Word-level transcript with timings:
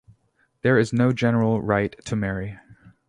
There 0.63 0.79
is 0.79 0.91
no 0.91 1.13
general 1.13 1.61
right 1.61 1.95
to 2.05 2.15
marry. 2.15 2.57